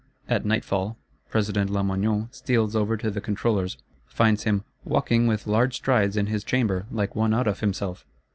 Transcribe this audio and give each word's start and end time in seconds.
At 0.27 0.45
nightfall, 0.47 0.97
President 1.29 1.69
Lamoignon 1.69 2.27
steals 2.31 2.75
over 2.75 2.97
to 2.97 3.11
the 3.11 3.21
Controller's; 3.21 3.77
finds 4.07 4.45
him 4.45 4.63
"walking 4.83 5.27
with 5.27 5.45
large 5.45 5.75
strides 5.75 6.17
in 6.17 6.25
his 6.25 6.43
chamber, 6.43 6.87
like 6.89 7.15
one 7.15 7.35
out 7.35 7.45
of 7.45 7.59
himself." 7.59 8.03